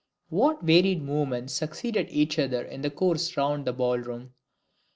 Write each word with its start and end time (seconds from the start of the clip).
What 0.29 0.63
varied 0.63 1.03
movements 1.03 1.53
succeed 1.53 1.95
each 1.95 2.39
other 2.39 2.63
in 2.63 2.81
the 2.81 2.89
course 2.89 3.37
round 3.37 3.67
the 3.67 3.73
ball 3.73 3.99
room! 3.99 4.33